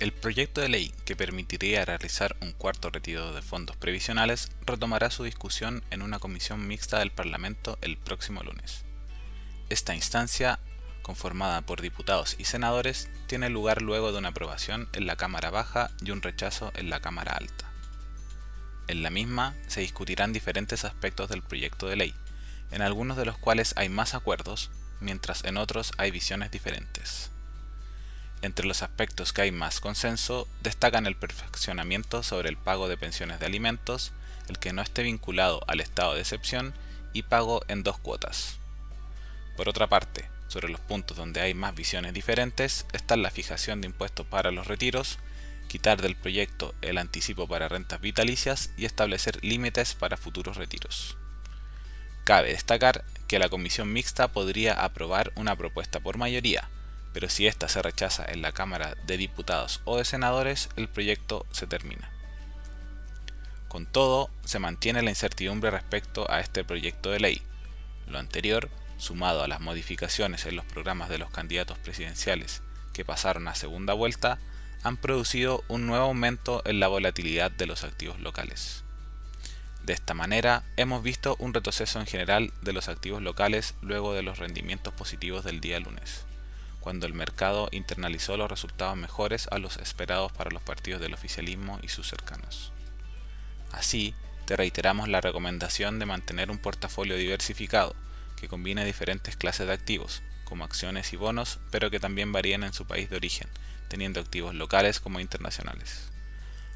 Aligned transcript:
El 0.00 0.12
proyecto 0.12 0.62
de 0.62 0.70
ley 0.70 0.94
que 1.04 1.14
permitiría 1.14 1.84
realizar 1.84 2.34
un 2.40 2.52
cuarto 2.52 2.88
retiro 2.88 3.34
de 3.34 3.42
fondos 3.42 3.76
previsionales 3.76 4.48
retomará 4.64 5.10
su 5.10 5.24
discusión 5.24 5.84
en 5.90 6.00
una 6.00 6.18
comisión 6.18 6.66
mixta 6.66 7.00
del 7.00 7.10
Parlamento 7.10 7.76
el 7.82 7.98
próximo 7.98 8.42
lunes. 8.42 8.86
Esta 9.68 9.94
instancia, 9.94 10.58
conformada 11.02 11.60
por 11.60 11.82
diputados 11.82 12.34
y 12.38 12.46
senadores, 12.46 13.10
tiene 13.26 13.50
lugar 13.50 13.82
luego 13.82 14.10
de 14.10 14.16
una 14.16 14.30
aprobación 14.30 14.88
en 14.94 15.06
la 15.06 15.16
Cámara 15.16 15.50
Baja 15.50 15.90
y 16.02 16.12
un 16.12 16.22
rechazo 16.22 16.72
en 16.76 16.88
la 16.88 17.00
Cámara 17.00 17.32
Alta. 17.32 17.70
En 18.88 19.02
la 19.02 19.10
misma 19.10 19.54
se 19.66 19.82
discutirán 19.82 20.32
diferentes 20.32 20.86
aspectos 20.86 21.28
del 21.28 21.42
proyecto 21.42 21.88
de 21.88 21.96
ley, 21.96 22.14
en 22.70 22.80
algunos 22.80 23.18
de 23.18 23.26
los 23.26 23.36
cuales 23.36 23.74
hay 23.76 23.90
más 23.90 24.14
acuerdos, 24.14 24.70
mientras 24.98 25.44
en 25.44 25.58
otros 25.58 25.92
hay 25.98 26.10
visiones 26.10 26.50
diferentes. 26.50 27.30
Entre 28.42 28.66
los 28.66 28.82
aspectos 28.82 29.32
que 29.32 29.42
hay 29.42 29.52
más 29.52 29.80
consenso 29.80 30.48
destacan 30.62 31.06
el 31.06 31.16
perfeccionamiento 31.16 32.22
sobre 32.22 32.48
el 32.48 32.56
pago 32.56 32.88
de 32.88 32.96
pensiones 32.96 33.38
de 33.38 33.46
alimentos, 33.46 34.12
el 34.48 34.58
que 34.58 34.72
no 34.72 34.80
esté 34.80 35.02
vinculado 35.02 35.62
al 35.66 35.80
estado 35.80 36.14
de 36.14 36.20
excepción 36.20 36.72
y 37.12 37.22
pago 37.22 37.62
en 37.68 37.82
dos 37.82 37.98
cuotas. 37.98 38.56
Por 39.56 39.68
otra 39.68 39.88
parte, 39.88 40.30
sobre 40.48 40.70
los 40.70 40.80
puntos 40.80 41.16
donde 41.16 41.40
hay 41.40 41.54
más 41.54 41.74
visiones 41.74 42.14
diferentes 42.14 42.86
están 42.92 43.22
la 43.22 43.30
fijación 43.30 43.80
de 43.80 43.88
impuestos 43.88 44.26
para 44.26 44.50
los 44.50 44.66
retiros, 44.66 45.18
quitar 45.68 46.00
del 46.00 46.16
proyecto 46.16 46.74
el 46.80 46.98
anticipo 46.98 47.46
para 47.46 47.68
rentas 47.68 48.00
vitalicias 48.00 48.70
y 48.76 48.86
establecer 48.86 49.38
límites 49.44 49.94
para 49.94 50.16
futuros 50.16 50.56
retiros. 50.56 51.16
Cabe 52.24 52.48
destacar 52.48 53.04
que 53.28 53.38
la 53.38 53.48
comisión 53.48 53.92
mixta 53.92 54.28
podría 54.28 54.72
aprobar 54.72 55.30
una 55.36 55.54
propuesta 55.54 56.00
por 56.00 56.16
mayoría, 56.16 56.68
pero 57.12 57.28
si 57.28 57.46
ésta 57.46 57.68
se 57.68 57.82
rechaza 57.82 58.24
en 58.26 58.42
la 58.42 58.52
Cámara 58.52 58.96
de 59.06 59.16
Diputados 59.16 59.80
o 59.84 59.98
de 59.98 60.04
Senadores, 60.04 60.68
el 60.76 60.88
proyecto 60.88 61.46
se 61.50 61.66
termina. 61.66 62.10
Con 63.68 63.86
todo, 63.86 64.30
se 64.44 64.58
mantiene 64.58 65.02
la 65.02 65.10
incertidumbre 65.10 65.70
respecto 65.70 66.30
a 66.30 66.40
este 66.40 66.64
proyecto 66.64 67.10
de 67.10 67.20
ley. 67.20 67.42
Lo 68.06 68.18
anterior, 68.18 68.68
sumado 68.96 69.42
a 69.42 69.48
las 69.48 69.60
modificaciones 69.60 70.44
en 70.46 70.56
los 70.56 70.64
programas 70.64 71.08
de 71.08 71.18
los 71.18 71.30
candidatos 71.30 71.78
presidenciales 71.78 72.62
que 72.92 73.04
pasaron 73.04 73.48
a 73.48 73.54
segunda 73.54 73.94
vuelta, 73.94 74.38
han 74.82 74.96
producido 74.96 75.62
un 75.68 75.86
nuevo 75.86 76.06
aumento 76.06 76.62
en 76.64 76.80
la 76.80 76.88
volatilidad 76.88 77.50
de 77.50 77.66
los 77.66 77.84
activos 77.84 78.18
locales. 78.20 78.82
De 79.84 79.92
esta 79.92 80.14
manera, 80.14 80.64
hemos 80.76 81.02
visto 81.02 81.36
un 81.38 81.54
retroceso 81.54 82.00
en 82.00 82.06
general 82.06 82.52
de 82.62 82.72
los 82.72 82.88
activos 82.88 83.22
locales 83.22 83.74
luego 83.82 84.14
de 84.14 84.22
los 84.22 84.38
rendimientos 84.38 84.92
positivos 84.94 85.44
del 85.44 85.60
día 85.60 85.80
lunes 85.80 86.24
cuando 86.80 87.06
el 87.06 87.14
mercado 87.14 87.68
internalizó 87.72 88.36
los 88.36 88.50
resultados 88.50 88.96
mejores 88.96 89.48
a 89.50 89.58
los 89.58 89.76
esperados 89.76 90.32
para 90.32 90.50
los 90.50 90.62
partidos 90.62 91.00
del 91.00 91.14
oficialismo 91.14 91.78
y 91.82 91.88
sus 91.88 92.08
cercanos. 92.08 92.72
Así, 93.72 94.14
te 94.46 94.56
reiteramos 94.56 95.08
la 95.08 95.20
recomendación 95.20 95.98
de 95.98 96.06
mantener 96.06 96.50
un 96.50 96.58
portafolio 96.58 97.16
diversificado, 97.16 97.94
que 98.36 98.48
combine 98.48 98.84
diferentes 98.84 99.36
clases 99.36 99.66
de 99.66 99.74
activos, 99.74 100.22
como 100.44 100.64
acciones 100.64 101.12
y 101.12 101.16
bonos, 101.16 101.60
pero 101.70 101.90
que 101.90 102.00
también 102.00 102.32
varíen 102.32 102.64
en 102.64 102.72
su 102.72 102.86
país 102.86 103.08
de 103.10 103.16
origen, 103.16 103.48
teniendo 103.88 104.18
activos 104.18 104.54
locales 104.54 104.98
como 104.98 105.20
internacionales. 105.20 106.10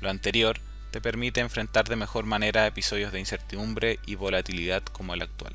Lo 0.00 0.08
anterior 0.08 0.60
te 0.90 1.00
permite 1.00 1.40
enfrentar 1.40 1.88
de 1.88 1.96
mejor 1.96 2.24
manera 2.24 2.66
episodios 2.66 3.12
de 3.12 3.20
incertidumbre 3.20 3.98
y 4.06 4.14
volatilidad 4.14 4.82
como 4.84 5.12
el 5.12 5.22
actual. 5.22 5.54